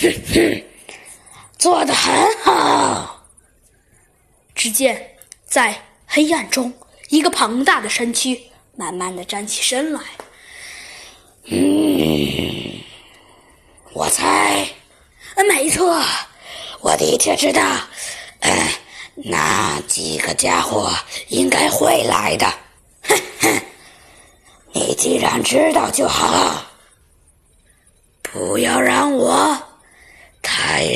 [0.00, 0.64] 哼哼，
[1.58, 3.24] 做得很好。
[4.54, 5.76] 只见在
[6.06, 6.72] 黑暗中，
[7.08, 8.40] 一个庞大的身躯
[8.76, 10.00] 慢慢的站起身来。
[11.46, 12.80] 嗯，
[13.92, 14.68] 我猜，
[15.48, 16.00] 没错，
[16.80, 17.62] 我的确知道，
[18.40, 18.52] 嗯，
[19.16, 20.92] 那几个家伙
[21.28, 22.46] 应该会来的。
[23.02, 23.60] 哼哼，
[24.72, 26.64] 你既然知道就好，
[28.22, 29.56] 不要让我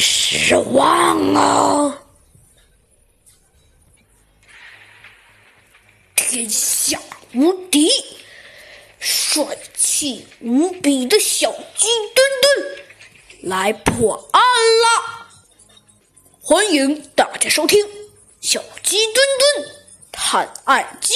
[0.01, 1.99] 失望哦。
[6.15, 6.99] 天下
[7.35, 7.91] 无敌，
[8.99, 15.27] 帅气无比的小鸡墩墩来破案了！
[16.41, 17.79] 欢迎大家收听
[18.41, 19.75] 《小鸡墩墩
[20.11, 21.15] 探案记》，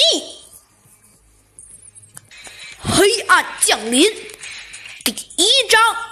[2.79, 4.03] 黑暗降临
[5.03, 6.06] 第一章。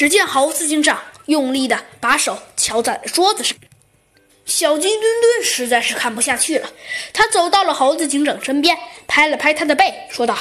[0.00, 3.54] 只见猴子警长用力的把手敲在了桌子上，
[4.46, 6.70] 小鸡墩墩实在是看不下去了，
[7.12, 10.38] 他走到了猴子警长身边，拍了拍他的背，说道：“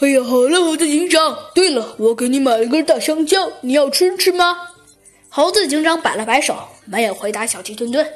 [0.00, 1.50] 哎呀，好了，猴子警长。
[1.54, 4.68] 对了，我给你买了根大香蕉，你要吃吃吗？”
[5.28, 8.10] 猴子警长摆了摆手，没有回答小鸡墩墩。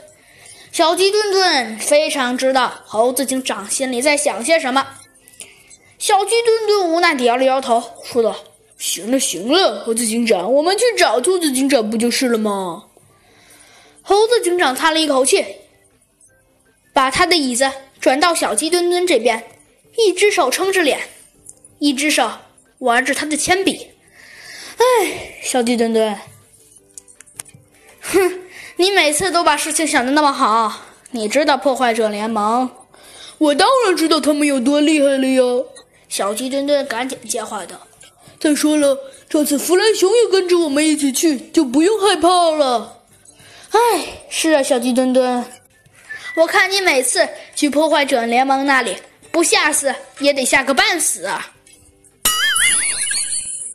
[0.72, 4.86] 小鸡墩墩非常知道猴子警长心里在想些什么。
[5.98, 8.34] 小鸡墩墩无奈地摇了摇头，说道。
[8.84, 12.84] 行了行了，猴子警长，我们去找兔子警长不就是了吗？
[14.02, 15.42] 猴子警长叹了一口气，
[16.92, 19.42] 把他的椅子转到小鸡墩墩这边，
[19.96, 21.00] 一只手撑着脸，
[21.78, 22.30] 一只手
[22.80, 23.88] 玩着他的铅笔。
[24.76, 26.18] 哎，小鸡墩墩，
[28.02, 28.42] 哼，
[28.76, 30.82] 你每次都把事情想的那么好，
[31.12, 32.70] 你知道破坏者联盟？
[33.38, 35.42] 我当然知道他们有多厉害了呀！
[36.06, 37.80] 小鸡墩墩赶紧接话道。
[38.44, 38.94] 再说了，
[39.26, 43.00] 这次弗兰熊也跟着我们一起去，就不用害怕了。
[43.70, 43.78] 哎，
[44.28, 45.42] 是啊，小鸡墩墩，
[46.36, 48.94] 我看你每次去破坏者联盟那里，
[49.30, 51.50] 不吓死也得吓个半死啊！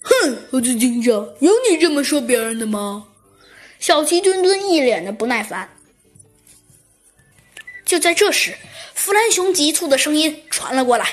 [0.03, 3.05] 哼，猴子警长，有你这么说别人的吗？
[3.79, 5.67] 小鸡墩墩一脸的不耐烦。
[7.85, 8.53] 就在这时，
[8.93, 11.07] 弗兰熊急促的声音传了过来：“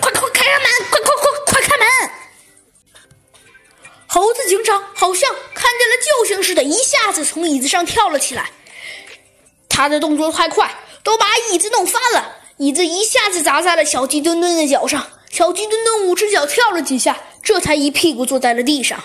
[0.00, 0.88] 快快开门！
[0.90, 1.14] 快快
[4.18, 8.50] 猴子警长好像看见了救星似的，一下子从椅子上跳了起来。
[9.68, 10.74] 他的动作太快，
[11.04, 12.36] 都把椅子弄翻了。
[12.56, 19.04] 椅子一下子砸在了小鸡墩墩的脚上，小鸡墩墩五只脚跳了几下，这才一屁股坐在了地上。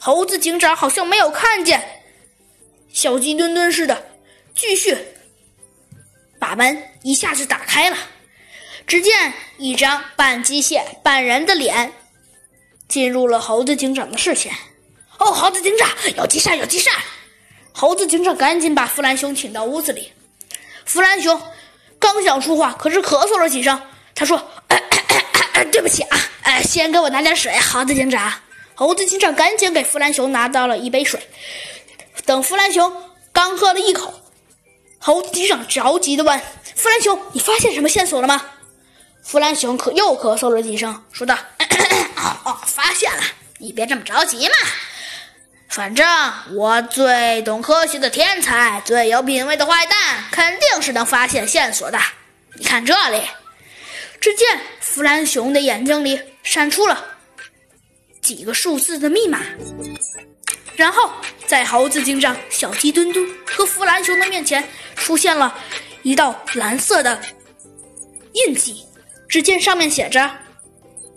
[0.00, 2.02] 猴子警长好像没有看见
[2.92, 4.04] 小鸡墩墩似的，
[4.56, 4.98] 继续
[6.40, 7.96] 把门一下子打开了。
[8.84, 11.92] 只见一张半机械半人的脸。
[12.88, 14.52] 进入了猴子警长的视线。
[15.18, 16.90] 哦，猴子警长有急事，有急事！
[17.72, 20.12] 猴子警长赶紧把弗兰熊请到屋子里。
[20.84, 21.40] 弗兰熊
[21.98, 23.80] 刚想说话，可是咳嗽了几声。
[24.14, 24.40] 他说
[25.72, 28.32] ：“对不起啊，呃，先给我拿点水。”猴子警长，
[28.74, 31.20] 猴子警长赶紧给弗兰熊拿到了一杯水。
[32.26, 32.92] 等弗兰熊
[33.32, 34.14] 刚喝了一口，
[34.98, 36.40] 猴子警长着急的问
[36.76, 38.44] ：“弗兰熊，你发现什么线索了吗？”
[39.22, 41.36] 弗兰熊可又咳嗽了几声，说道。
[42.16, 43.22] 哦哦，发现了！
[43.58, 44.54] 你别这么着急嘛。
[45.68, 46.06] 反正
[46.52, 51.98] 我最懂科学的天才，最有品位的坏蛋，肯定是能发现线索的。
[52.54, 53.22] 你看这里，
[54.20, 57.04] 只见弗兰熊的眼睛里闪出了
[58.22, 59.40] 几个数字的密码，
[60.76, 61.10] 然后
[61.46, 64.62] 在猴子警长、小鸡墩墩和弗兰熊的面前
[64.94, 65.58] 出现了
[66.02, 67.20] 一道蓝色的
[68.34, 68.86] 印记。
[69.28, 70.30] 只见上面写着。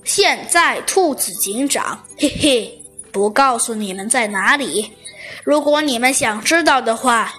[0.07, 2.81] 现在，兔子警长，嘿嘿，
[3.12, 4.90] 不告诉你们在哪里。
[5.44, 7.34] 如果你们想知道的话，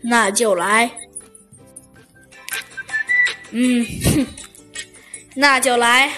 [0.00, 0.90] 那就来。
[3.50, 4.26] 嗯，哼，
[5.34, 6.10] 那就来。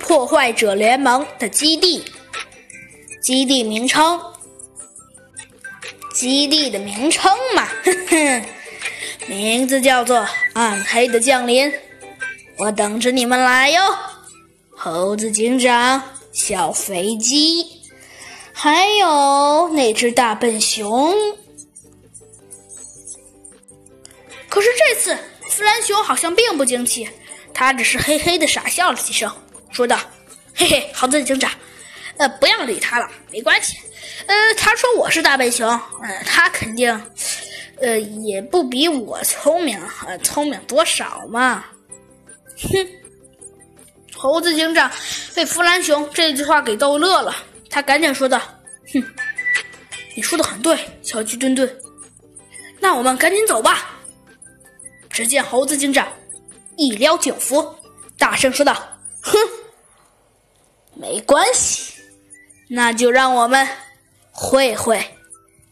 [0.00, 2.02] 破坏者联盟的基地，
[3.22, 4.20] 基地名称，
[6.12, 8.44] 基地的名称嘛，哼哼，
[9.28, 11.72] 名字叫做暗黑的降临。
[12.56, 13.80] 我等着你们来哟。
[14.80, 16.00] 猴子警长、
[16.32, 17.66] 小飞机，
[18.52, 21.12] 还有那只大笨熊。
[24.48, 27.08] 可是这次，弗兰熊好像并不惊奇，
[27.52, 29.28] 他只是嘿嘿的傻笑了几声，
[29.72, 29.98] 说道
[30.54, 31.50] ：“嘿嘿，猴子警长，
[32.16, 33.76] 呃，不要理他了，没关系。
[34.26, 36.88] 呃，他说我是大笨熊，呃，他肯定，
[37.80, 39.76] 呃，也不比我聪明，
[40.06, 41.64] 呃，聪明多少嘛。”
[42.62, 42.88] 哼！
[44.18, 44.90] 猴子警长
[45.32, 47.32] 被弗兰熊这句话给逗乐了，
[47.70, 48.36] 他赶紧说道
[48.92, 49.04] ：“哼，
[50.16, 51.78] 你说的很对，小鸡墩墩。
[52.80, 53.94] 那我们赶紧走吧。”
[55.08, 56.06] 只见猴子警长
[56.76, 57.74] 一撩警服，
[58.18, 58.74] 大声说道
[59.22, 59.38] ：“哼，
[60.94, 61.92] 没关系，
[62.68, 63.66] 那就让我们
[64.32, 65.00] 会会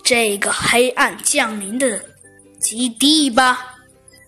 [0.05, 2.01] 这个黑暗降临的
[2.61, 3.73] 基地吧。”